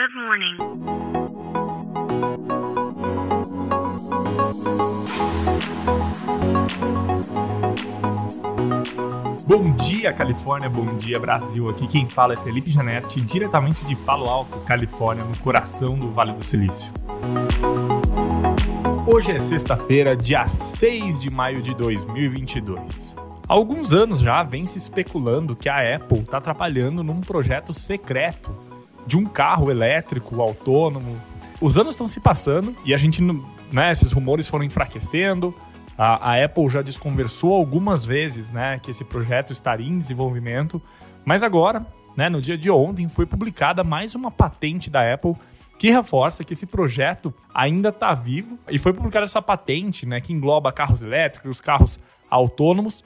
Good 0.00 0.14
morning. 0.14 0.56
Bom 9.46 9.76
dia, 9.76 10.10
Califórnia. 10.14 10.70
Bom 10.70 10.96
dia, 10.96 11.20
Brasil. 11.20 11.68
Aqui 11.68 11.86
quem 11.86 12.08
fala 12.08 12.32
é 12.32 12.36
Felipe 12.38 12.70
Janetti, 12.70 13.20
diretamente 13.20 13.84
de 13.84 13.94
Palo 13.94 14.26
Alto, 14.26 14.58
Califórnia, 14.60 15.22
no 15.22 15.36
coração 15.36 15.98
do 15.98 16.10
Vale 16.10 16.32
do 16.32 16.42
Silício. 16.42 16.90
Hoje 19.06 19.32
é 19.32 19.38
sexta-feira, 19.38 20.16
dia 20.16 20.48
6 20.48 21.20
de 21.20 21.28
maio 21.28 21.60
de 21.60 21.74
2022. 21.74 23.14
Há 23.46 23.52
alguns 23.52 23.92
anos 23.92 24.20
já 24.20 24.42
vem 24.42 24.66
se 24.66 24.78
especulando 24.78 25.54
que 25.54 25.68
a 25.68 25.96
Apple 25.96 26.20
está 26.20 26.40
trabalhando 26.40 27.04
num 27.04 27.20
projeto 27.20 27.74
secreto 27.74 28.69
de 29.06 29.16
um 29.16 29.24
carro 29.24 29.70
elétrico 29.70 30.40
autônomo. 30.40 31.20
Os 31.60 31.76
anos 31.76 31.94
estão 31.94 32.06
se 32.06 32.20
passando 32.20 32.74
e 32.84 32.94
a 32.94 32.98
gente, 32.98 33.22
né, 33.72 33.90
esses 33.90 34.12
rumores 34.12 34.48
foram 34.48 34.64
enfraquecendo. 34.64 35.54
A, 35.96 36.32
a, 36.32 36.44
Apple 36.44 36.68
já 36.68 36.80
desconversou 36.80 37.54
algumas 37.54 38.04
vezes, 38.04 38.52
né, 38.52 38.78
que 38.82 38.90
esse 38.90 39.04
projeto 39.04 39.52
estaria 39.52 39.88
em 39.88 39.98
desenvolvimento, 39.98 40.80
mas 41.24 41.42
agora, 41.42 41.86
né, 42.16 42.28
no 42.28 42.40
dia 42.40 42.56
de 42.56 42.70
ontem, 42.70 43.08
foi 43.08 43.26
publicada 43.26 43.84
mais 43.84 44.14
uma 44.14 44.30
patente 44.30 44.88
da 44.88 45.12
Apple 45.12 45.36
que 45.78 45.90
reforça 45.90 46.44
que 46.44 46.52
esse 46.52 46.66
projeto 46.66 47.32
ainda 47.54 47.88
está 47.88 48.12
vivo 48.12 48.58
e 48.70 48.78
foi 48.78 48.92
publicada 48.92 49.24
essa 49.24 49.40
patente, 49.40 50.06
né, 50.06 50.20
que 50.20 50.32
engloba 50.32 50.70
carros 50.70 51.02
elétricos, 51.02 51.58
carros 51.58 51.98
autônomos. 52.28 53.02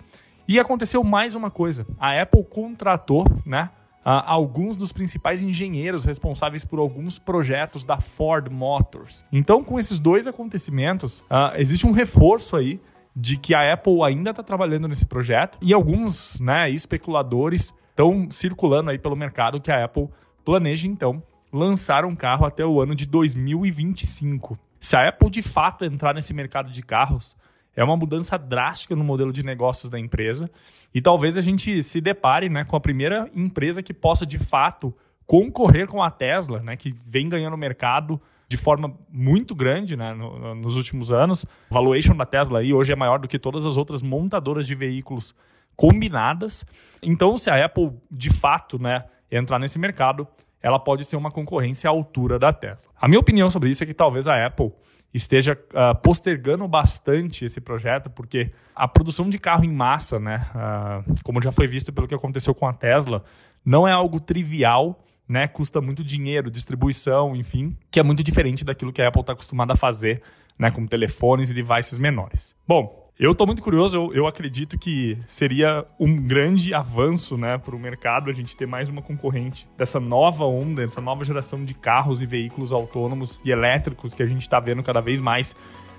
E 0.47 0.59
aconteceu 0.59 1.03
mais 1.05 1.37
uma 1.37 1.51
coisa: 1.53 1.87
a 1.99 2.21
Apple 2.21 2.45
contratou, 2.45 3.27
né, 3.47 3.71
Uh, 4.05 4.21
alguns 4.27 4.77
dos 4.77 4.93
principais 4.93 5.43
engenheiros 5.43 6.05
responsáveis 6.05 6.63
por 6.63 6.79
alguns 6.79 7.19
projetos 7.19 7.85
da 7.85 7.99
Ford 7.99 8.51
Motors. 8.51 9.25
Então, 9.33 9.65
com 9.65 9.79
esses 9.79 9.99
dois 9.99 10.27
acontecimentos, 10.27 11.21
uh, 11.21 11.57
existe 11.57 11.87
um 11.87 11.93
reforço 11.93 12.57
aí 12.57 12.79
de 13.17 13.37
que 13.37 13.55
a 13.55 13.73
Apple 13.73 14.03
ainda 14.03 14.31
está 14.31 14.43
trabalhando 14.43 14.89
nesse 14.89 15.07
projeto 15.07 15.57
e 15.63 15.73
alguns 15.73 16.41
né, 16.41 16.69
especuladores 16.69 17.73
estão 17.91 18.29
circulando 18.31 18.91
aí 18.91 18.99
pelo 18.99 19.17
mercado 19.17 19.61
que 19.61 19.71
a 19.71 19.85
Apple 19.85 20.09
planeja 20.45 20.89
então 20.89 21.23
lançar 21.53 22.05
um 22.05 22.17
carro 22.17 22.45
até 22.45 22.67
o 22.67 22.81
ano 22.81 22.95
de 22.95 23.07
2025. 23.07 24.59
Se 24.81 24.97
a 24.97 25.09
Apple 25.09 25.31
de 25.31 25.41
fato 25.41 25.85
entrar 25.85 26.13
nesse 26.13 26.35
mercado 26.35 26.71
de 26.71 26.83
carros, 26.83 27.37
é 27.77 27.83
uma 27.83 27.97
mudança 27.97 28.39
drástica 28.39 28.95
no 28.95 29.05
modelo 29.05 29.33
de 29.33 29.45
negócios 29.45 29.91
da 29.91 29.99
empresa 29.99 30.51
e 30.95 31.01
talvez 31.01 31.37
a 31.37 31.41
gente 31.41 31.83
se 31.83 32.01
depare 32.01 32.49
né, 32.49 32.65
com 32.65 32.77
a 32.77 32.81
primeira 32.81 33.31
empresa 33.35 33.83
que 33.83 33.93
possa 33.93 34.25
de 34.25 34.39
fato 34.39 34.95
concorrer 35.27 35.87
com 35.87 36.03
a 36.03 36.11
Tesla, 36.11 36.61
né, 36.61 36.77
que 36.77 36.95
vem 37.07 37.29
ganhando 37.29 37.57
mercado 37.57 38.21
de 38.49 38.57
forma 38.57 38.97
muito 39.11 39.55
grande 39.55 39.97
né, 39.97 40.13
no, 40.15 40.55
nos 40.55 40.77
últimos 40.77 41.11
anos. 41.11 41.45
A 41.71 41.75
valuation 41.75 42.15
da 42.15 42.27
Tesla 42.27 42.61
aí 42.61 42.73
hoje 42.73 42.93
é 42.93 42.97
maior 42.97 43.19
do 43.19 43.27
que 43.27 43.39
todas 43.39 43.67
as 43.67 43.77
outras 43.77 44.03
montadoras 44.03 44.67
de 44.67 44.75
veículos 44.75 45.35
combinadas. 45.75 46.65
Então, 47.03 47.37
se 47.37 47.51
a 47.51 47.65
Apple 47.65 47.93
de 48.11 48.31
fato 48.31 48.79
né, 48.81 49.05
entrar 49.31 49.59
nesse 49.59 49.79
mercado, 49.79 50.29
ela 50.65 50.79
pode 50.79 51.05
ser 51.05 51.17
uma 51.17 51.31
concorrência 51.31 51.91
à 51.91 51.93
altura 51.93 52.39
da 52.39 52.51
Tesla. 52.51 52.91
A 52.99 53.07
minha 53.07 53.21
opinião 53.21 53.51
sobre 53.51 53.69
isso 53.69 53.85
é 53.85 53.87
que 53.87 53.93
talvez 53.93 54.27
a 54.27 54.47
Apple 54.47 54.73
esteja 55.13 55.53
uh, 55.53 55.95
postergando 56.01 56.67
bastante 56.67 57.45
esse 57.45 57.61
projeto, 57.61 58.09
porque 58.09 58.51
a 58.75 58.89
produção 58.89 59.29
de 59.29 59.39
carro 59.39 59.63
em 59.63 59.71
massa, 59.71 60.19
né, 60.19 60.47
uh, 60.55 61.23
como 61.23 61.43
já 61.43 61.53
foi 61.53 61.67
visto 61.69 61.93
pelo 61.93 62.09
que 62.09 62.15
aconteceu 62.15 62.55
com 62.55 62.67
a 62.67 62.73
Tesla, 62.73 63.23
não 63.63 63.87
é 63.87 63.93
algo 63.93 64.19
trivial, 64.19 65.05
né, 65.29 65.47
custa 65.47 65.83
muito 65.83 66.03
dinheiro, 66.03 66.51
distribuição, 66.51 67.37
enfim, 67.37 67.77
que 67.91 68.01
é 68.01 68.03
muito 68.03 68.25
diferente 68.25 68.65
daquilo 68.65 68.91
que 68.91 69.03
a 69.03 69.09
Apple 69.09 69.21
está 69.21 69.35
acostumada 69.35 69.75
a 69.75 69.77
fazer 69.77 70.23
né, 70.59 70.71
com 70.71 70.87
telefones 70.87 71.51
e 71.51 71.55
devices 71.55 71.99
menores. 71.99 72.57
Bom, 72.67 73.04
eu 73.19 73.31
estou 73.31 73.47
muito 73.47 73.63
curioso, 73.63 73.97
eu, 73.97 74.15
eu, 74.15 74.27
acredito 74.27 74.77
que 74.77 75.17
seria 75.29 75.87
um 76.01 76.27
grande 76.27 76.75
avanço 76.75 77.37
né, 77.37 77.57
para 77.59 77.75
o 77.75 77.79
mercado 77.79 78.29
a 78.29 78.33
gente 78.33 78.57
ter 78.57 78.67
mais 78.67 78.89
uma 78.89 79.01
concorrente 79.01 79.69
dessa 79.79 80.01
nova 80.01 80.45
onda, 80.45 80.83
dessa 80.83 81.01
nova 81.01 81.25
geração 81.25 81.65
de 81.65 81.75
carros 81.75 82.21
e 82.21 82.27
veículos 82.27 82.73
autônomos 82.73 83.39
e 83.45 83.53
elétricos 83.53 84.15
que 84.15 84.23
a 84.23 84.27
gente 84.27 84.43
está 84.43 84.59
vendo 84.59 84.83
cada 84.83 85.01
vez 85.01 85.21
mais 85.21 85.55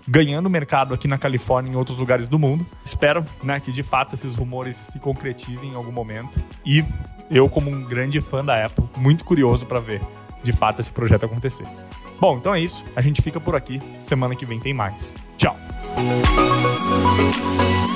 ganhando 0.08 0.50
mercado 0.50 0.94
aqui 0.94 1.08
na 1.08 1.18
Califórnia 1.18 1.70
e 1.70 1.74
em 1.74 1.78
outros 1.78 1.98
lugares 1.98 2.28
do 2.28 2.38
mundo. 2.38 2.66
Espero 2.84 3.24
né, 3.42 3.60
que 3.62 3.72
de 3.72 3.82
fato 3.82 4.14
esses 4.14 4.36
rumores 4.36 4.76
se 4.76 5.00
concretizem 5.00 5.72
em 5.72 5.76
algum 5.76 5.92
momento. 5.92 6.40
E 6.66 6.84
eu, 7.32 7.50
como 7.50 7.72
um 7.72 7.82
grande 7.84 8.20
fã 8.22 8.44
da 8.44 8.66
Apple, 8.66 8.84
muito 8.98 9.24
curioso 9.24 9.66
para 9.66 9.80
ver 9.80 10.02
de 10.44 10.52
fato 10.52 10.82
esse 10.82 10.92
projeto 10.92 11.26
acontecer. 11.26 11.66
Bom, 12.20 12.38
então 12.38 12.54
é 12.54 12.60
isso. 12.60 12.86
A 12.96 13.02
gente 13.02 13.22
fica 13.22 13.40
por 13.40 13.56
aqui. 13.56 13.82
Semana 14.00 14.36
que 14.36 14.46
vem 14.46 14.60
tem 14.60 14.74
mais. 14.74 15.16
You. 15.98 17.95